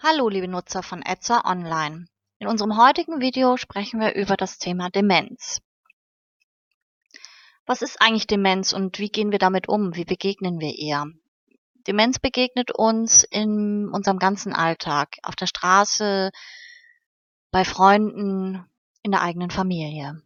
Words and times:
Hallo 0.00 0.28
liebe 0.28 0.46
Nutzer 0.46 0.84
von 0.84 1.02
Etzer 1.02 1.44
Online. 1.44 2.06
In 2.38 2.46
unserem 2.46 2.76
heutigen 2.76 3.20
Video 3.20 3.56
sprechen 3.56 3.98
wir 3.98 4.14
über 4.14 4.36
das 4.36 4.58
Thema 4.58 4.90
Demenz. 4.90 5.60
Was 7.66 7.82
ist 7.82 8.00
eigentlich 8.00 8.28
Demenz 8.28 8.72
und 8.72 9.00
wie 9.00 9.08
gehen 9.08 9.32
wir 9.32 9.40
damit 9.40 9.68
um? 9.68 9.96
Wie 9.96 10.04
begegnen 10.04 10.60
wir 10.60 10.78
ihr? 10.78 11.06
Demenz 11.88 12.20
begegnet 12.20 12.70
uns 12.70 13.24
in 13.24 13.88
unserem 13.88 14.20
ganzen 14.20 14.52
Alltag, 14.52 15.16
auf 15.24 15.34
der 15.34 15.48
Straße, 15.48 16.30
bei 17.50 17.64
Freunden, 17.64 18.70
in 19.02 19.10
der 19.10 19.22
eigenen 19.22 19.50
Familie. 19.50 20.22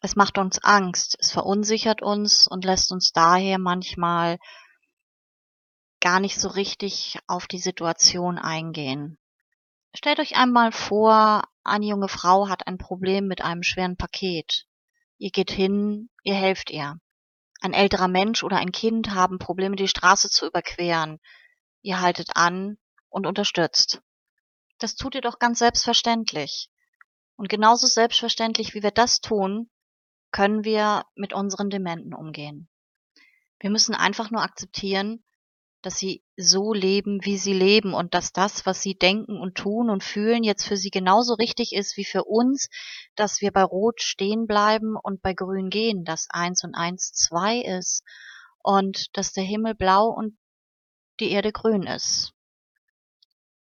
Es 0.00 0.16
macht 0.16 0.38
uns 0.38 0.64
Angst, 0.64 1.18
es 1.20 1.30
verunsichert 1.30 2.00
uns 2.00 2.48
und 2.48 2.64
lässt 2.64 2.90
uns 2.90 3.12
daher 3.12 3.58
manchmal 3.58 4.38
gar 6.02 6.20
nicht 6.20 6.38
so 6.38 6.48
richtig 6.48 7.18
auf 7.28 7.46
die 7.46 7.60
Situation 7.60 8.36
eingehen. 8.36 9.16
Stellt 9.94 10.18
euch 10.18 10.36
einmal 10.36 10.72
vor, 10.72 11.44
eine 11.64 11.86
junge 11.86 12.08
Frau 12.08 12.48
hat 12.48 12.66
ein 12.66 12.76
Problem 12.76 13.28
mit 13.28 13.42
einem 13.42 13.62
schweren 13.62 13.96
Paket. 13.96 14.66
Ihr 15.18 15.30
geht 15.30 15.52
hin, 15.52 16.10
ihr 16.24 16.34
helft 16.34 16.70
ihr. 16.70 16.98
Ein 17.60 17.72
älterer 17.72 18.08
Mensch 18.08 18.42
oder 18.42 18.56
ein 18.56 18.72
Kind 18.72 19.14
haben 19.14 19.38
Probleme, 19.38 19.76
die 19.76 19.86
Straße 19.86 20.28
zu 20.28 20.46
überqueren. 20.46 21.20
Ihr 21.82 22.00
haltet 22.00 22.30
an 22.34 22.78
und 23.08 23.26
unterstützt. 23.26 24.02
Das 24.78 24.96
tut 24.96 25.14
ihr 25.14 25.20
doch 25.20 25.38
ganz 25.38 25.60
selbstverständlich. 25.60 26.68
Und 27.36 27.48
genauso 27.48 27.86
selbstverständlich, 27.86 28.74
wie 28.74 28.82
wir 28.82 28.90
das 28.90 29.20
tun, 29.20 29.70
können 30.32 30.64
wir 30.64 31.04
mit 31.14 31.32
unseren 31.32 31.70
Dementen 31.70 32.12
umgehen. 32.14 32.68
Wir 33.60 33.70
müssen 33.70 33.94
einfach 33.94 34.32
nur 34.32 34.42
akzeptieren, 34.42 35.22
dass 35.82 35.98
sie 35.98 36.22
so 36.36 36.72
leben, 36.72 37.24
wie 37.24 37.36
sie 37.36 37.52
leben 37.52 37.92
und 37.92 38.14
dass 38.14 38.32
das, 38.32 38.64
was 38.66 38.80
sie 38.80 38.94
denken 38.94 39.36
und 39.36 39.56
tun 39.56 39.90
und 39.90 40.04
fühlen, 40.04 40.44
jetzt 40.44 40.64
für 40.64 40.76
sie 40.76 40.90
genauso 40.90 41.34
richtig 41.34 41.74
ist 41.74 41.96
wie 41.96 42.04
für 42.04 42.24
uns, 42.24 42.68
dass 43.16 43.40
wir 43.40 43.52
bei 43.52 43.64
Rot 43.64 44.00
stehen 44.00 44.46
bleiben 44.46 44.96
und 44.96 45.22
bei 45.22 45.34
Grün 45.34 45.70
gehen, 45.70 46.04
dass 46.04 46.28
eins 46.30 46.62
und 46.62 46.74
eins 46.74 47.12
zwei 47.12 47.58
ist 47.58 48.04
und 48.62 49.16
dass 49.16 49.32
der 49.32 49.44
Himmel 49.44 49.74
blau 49.74 50.06
und 50.06 50.38
die 51.20 51.30
Erde 51.30 51.52
grün 51.52 51.82
ist. 51.82 52.32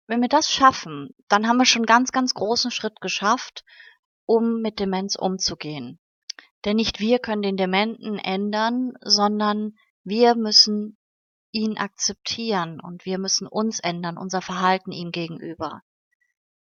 Wenn 0.08 0.22
wir 0.22 0.30
das 0.30 0.52
schaffen, 0.52 1.10
dann 1.28 1.48
haben 1.48 1.58
wir 1.58 1.66
schon 1.66 1.86
ganz, 1.86 2.12
ganz 2.12 2.34
großen 2.34 2.72
Schritt 2.72 3.00
geschafft, 3.00 3.64
um 4.26 4.62
mit 4.62 4.80
Demenz 4.80 5.16
umzugehen. 5.16 6.00
Denn 6.66 6.76
nicht 6.76 7.00
wir 7.00 7.20
können 7.20 7.42
den 7.42 7.58
Dementen 7.58 8.18
ändern, 8.18 8.94
sondern 9.02 9.76
wir 10.04 10.36
müssen 10.36 10.99
ihn 11.52 11.78
akzeptieren 11.78 12.80
und 12.80 13.06
wir 13.06 13.18
müssen 13.18 13.48
uns 13.48 13.80
ändern, 13.80 14.18
unser 14.18 14.42
Verhalten 14.42 14.92
ihm 14.92 15.12
gegenüber. 15.12 15.82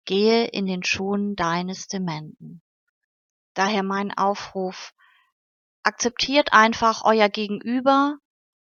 Gehe 0.06 0.48
in 0.48 0.66
den 0.66 0.84
Schuhen 0.84 1.36
deines 1.36 1.88
Dementen. 1.88 2.62
Daher 3.54 3.84
mein 3.84 4.18
Aufruf, 4.18 4.94
akzeptiert 5.84 6.54
einfach 6.54 7.04
euer 7.04 7.30
Gegenüber 7.30 8.18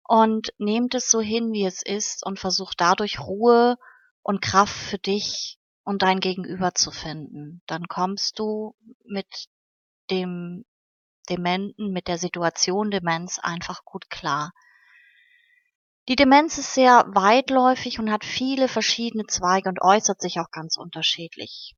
und 0.05 0.53
nehmt 0.59 0.95
es 0.95 1.11
so 1.11 1.21
hin, 1.21 1.53
wie 1.53 1.65
es 1.65 1.83
ist 1.83 2.25
und 2.25 2.39
versucht 2.39 2.81
dadurch 2.81 3.21
Ruhe 3.21 3.77
und 4.23 4.43
Kraft 4.43 4.75
für 4.75 4.99
dich 4.99 5.59
und 5.85 6.03
dein 6.03 6.21
Gegenüber 6.21 6.75
zu 6.75 6.91
finden. 6.91 7.63
Dann 7.67 7.89
kommst 7.89 8.39
du 8.39 8.75
mit 9.05 9.49
dem 10.11 10.65
Dementen, 11.29 11.93
mit 11.93 12.09
der 12.09 12.19
Situation 12.19 12.91
Demenz 12.91 13.39
einfach 13.39 13.85
gut 13.85 14.11
klar. 14.11 14.53
Die 16.11 16.17
Demenz 16.17 16.59
ist 16.59 16.75
sehr 16.75 17.07
weitläufig 17.07 18.01
und 18.01 18.11
hat 18.11 18.25
viele 18.25 18.67
verschiedene 18.67 19.29
Zweige 19.29 19.69
und 19.69 19.81
äußert 19.81 20.21
sich 20.21 20.41
auch 20.41 20.51
ganz 20.51 20.77
unterschiedlich. 20.77 21.77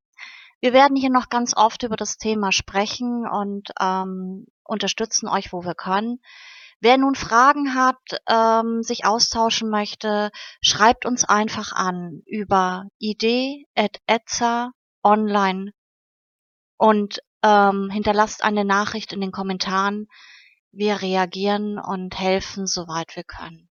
Wir 0.63 0.73
werden 0.73 0.97
hier 0.97 1.11
noch 1.11 1.29
ganz 1.29 1.55
oft 1.55 1.83
über 1.83 1.97
das 1.97 2.17
Thema 2.17 2.51
sprechen 2.51 3.27
und 3.31 3.69
ähm, 3.79 4.47
unterstützen 4.65 5.29
euch, 5.29 5.53
wo 5.53 5.65
wir 5.65 5.75
können. 5.75 6.23
Wer 6.81 6.97
nun 6.97 7.15
Fragen 7.15 7.75
hat, 7.75 7.99
ähm, 8.27 8.83
sich 8.83 9.05
austauschen 9.05 9.69
möchte, 9.69 10.31
schreibt 10.63 11.05
uns 11.05 11.25
einfach 11.25 11.73
an 11.73 12.23
über 12.25 12.87
idee.etza.online 13.01 15.73
und 16.79 17.19
ähm, 17.43 17.91
hinterlasst 17.91 18.43
eine 18.43 18.65
Nachricht 18.65 19.13
in 19.13 19.21
den 19.21 19.31
Kommentaren. 19.31 20.09
Wir 20.71 21.03
reagieren 21.03 21.79
und 21.79 22.19
helfen, 22.19 22.67
soweit 22.67 23.15
wir 23.15 23.25
können. 23.25 23.69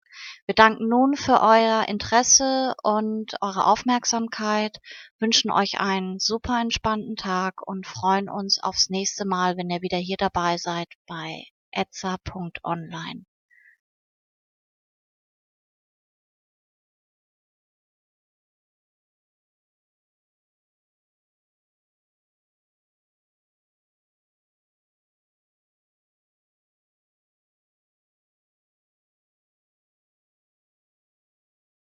Wir 0.46 0.54
danken 0.54 0.88
nun 0.88 1.16
für 1.16 1.40
euer 1.40 1.86
Interesse 1.88 2.74
und 2.82 3.34
eure 3.40 3.64
Aufmerksamkeit, 3.64 4.78
wünschen 5.18 5.50
euch 5.50 5.80
einen 5.80 6.18
super 6.18 6.60
entspannten 6.60 7.16
Tag 7.16 7.66
und 7.66 7.86
freuen 7.86 8.28
uns 8.28 8.62
aufs 8.62 8.90
nächste 8.90 9.24
Mal, 9.24 9.56
wenn 9.56 9.70
ihr 9.70 9.80
wieder 9.80 9.96
hier 9.96 10.18
dabei 10.18 10.58
seid 10.58 10.88
bei 11.06 11.46
etza.online. 11.70 13.24